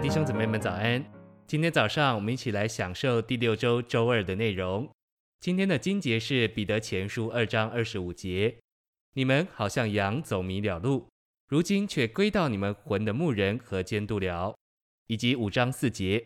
[0.00, 1.04] 弟兄姊妹们，早安！
[1.44, 4.88] 今天早上我们一起来享受第六周周二的内容。
[5.40, 8.56] 今天的经节是彼得前书二章二十五节
[9.14, 11.08] ：“你们好像羊走迷了路，
[11.48, 14.54] 如今却归到你们魂的牧人和监督了。”
[15.08, 16.24] 以及五章四节：“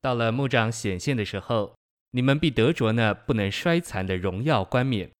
[0.00, 1.76] 到了牧长显现的时候，
[2.12, 5.10] 你们必得着那不能衰残的荣耀冠冕。”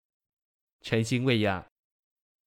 [0.80, 1.66] 诚心喂养。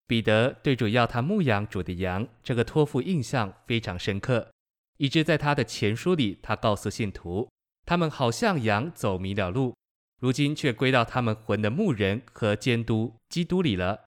[0.08, 4.50] 彼得对主要他牧养主的羊，这个托付印象非常深刻，
[4.98, 7.50] 以致在他的前书里，他告诉信徒，
[7.86, 9.76] 他们好像羊走迷了路，
[10.20, 14.06] 如今却归到他们魂的牧人和监督基督里了。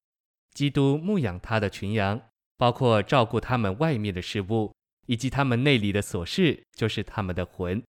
[0.53, 2.21] 基督牧养他的群羊，
[2.57, 4.75] 包括照顾他们外面的事物，
[5.07, 7.83] 以及他们内里的琐事，就是他们的魂。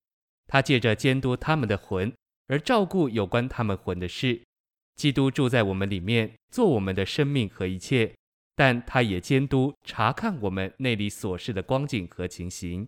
[0.47, 2.13] 他借着监督他们的魂，
[2.47, 4.43] 而照顾有关他们魂的事。
[4.95, 8.13] 基督住在我们里面，做我们的生命和一切，
[8.55, 12.87] 但他也监督查看我们内里所事的光景和情形。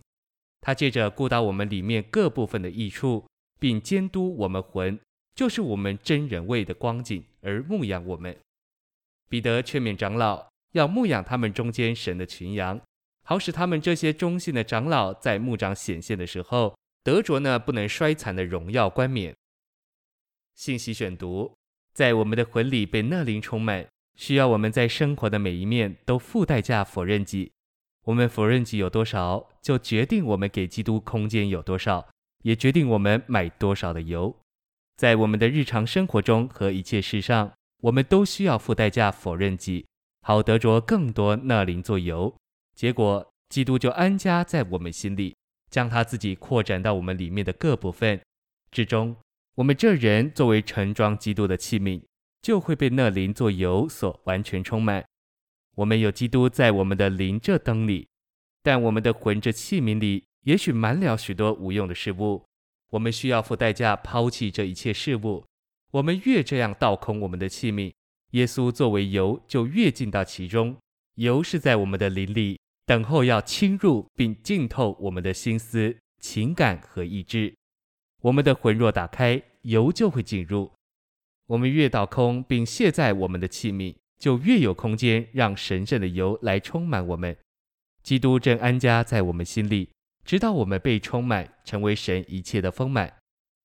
[0.60, 3.26] 他借着顾到我们里面各部分的益处，
[3.58, 4.98] 并监督我们魂，
[5.34, 8.36] 就是我们真人位的光景，而牧养我们。
[9.28, 12.80] 彼得劝勉长老要牧养他们中间神的群羊，
[13.24, 19.34] 好使他们这些忠信的长老在牧长显现的时候，得着那不能衰残的荣耀冠冕。
[20.54, 21.52] 信息选读。
[21.92, 27.52] 在我们的魂里被那灵充满，需要我们在生活的每一面都付代价否认己。
[28.04, 32.06] 我们否认己有多少，就决定我们给基督空间有多少，
[32.42, 34.36] 也决定我们买多少的油。
[34.96, 39.86] 在我们的日常生活中和一切事上，我们都需要付代价否认己，
[40.22, 42.34] 好得着更多那灵做油。
[42.74, 45.34] 结果，基督就安家在我们心里，
[45.70, 48.20] 将他自己扩展到我们里面的各部分
[48.70, 49.16] 之中。
[49.56, 52.02] 我们这人作为盛装基督的器皿，
[52.44, 55.02] 就会被那灵做油所完全充满。
[55.76, 58.06] 我们有基督在我们的灵这灯里，
[58.62, 62.44] 但我们的魂这器皿里也许满了许多无用的事物。
[62.90, 65.46] 我们需要付代价抛弃这一切事物。
[65.92, 67.90] 我们越这样倒空我们的器皿，
[68.32, 70.76] 耶稣作为油就越进到其中。
[71.14, 77.54] 油是在我们的灵里，等候要侵入并浸透我们的心思、情感和意志。
[78.20, 80.70] 我们的魂若打开，油就会进入。
[81.46, 87.36] 我们越倒空并卸载我们的器皿，就越有空间让神圣的油来充满我们。
[88.02, 89.90] 基督正安家在我们心里，
[90.24, 93.14] 直到我们被充满，成为神一切的丰满。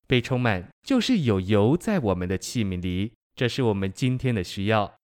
[0.07, 4.95] 被充满就是有油在我们的器皿里，这是我们今天的需要。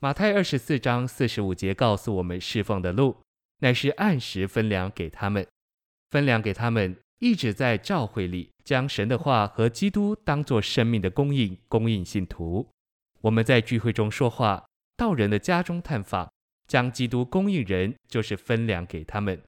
[0.00, 3.22] 马太二十四章四十五节告诉我们，侍奉的路
[3.60, 5.46] 乃是按时分粮给他们，
[6.10, 6.96] 分粮给他们。
[7.20, 12.66] 一直在教会里将神的话和基督当作生命的供应，供应信徒。
[13.20, 14.66] 我们在聚会中说话，
[14.96, 16.32] 到人的家中探访，
[16.66, 19.38] 将基督供应人，就是分粮给他们。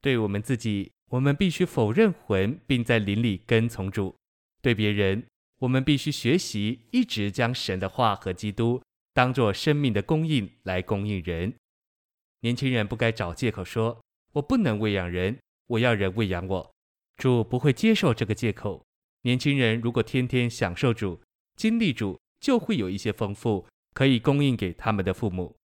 [0.00, 4.16] 对我们自己，我们必须否认魂，并在灵里跟从主；
[4.62, 5.22] 对别人，
[5.58, 8.80] 我们必须学习一直将神的话和基督
[9.12, 11.52] 当作生命的供应来供应人。
[12.40, 14.00] 年轻人不该找借口说
[14.32, 16.70] ：“我不能喂养人，我要人喂养我。”
[17.18, 18.82] 主不会接受这个借口。
[19.22, 21.20] 年轻人如果天天享受主、
[21.56, 25.56] 经历主，就会有一些丰富，可以供应给他们的父母。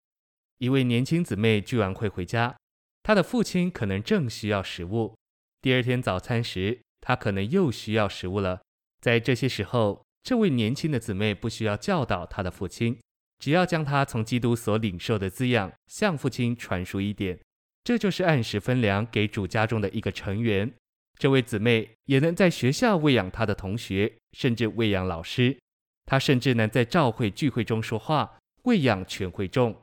[0.58, 2.58] 一位年轻姊妹聚完会回家，
[3.04, 5.16] 她的父亲可能正需要食物。
[5.62, 8.62] 第二天早餐时，他可能又需要食物了。
[9.00, 13.00] 在这些时候，这位年轻的姊妹不需要教导她的父亲，
[13.38, 17.40] 只要将他从基督所领受的滋养向父亲传输一点，
[17.84, 20.74] 这就是按时分粮给主家中的一个成员。
[21.18, 25.58] 这位姊妹也能在学校喂养她的同学，甚至喂养老师。
[26.06, 29.76] 她甚至能在教会聚会中说话，喂养全会众。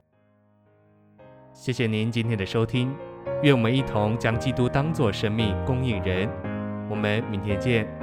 [1.52, 2.94] 谢谢您今天的收听，
[3.42, 6.28] 愿我们一同将基督当作生命供应人。
[6.90, 7.99] 我们明天见。